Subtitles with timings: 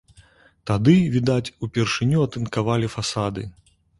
[0.69, 3.47] Тады, відаць, упершыню атынкавалі фасады.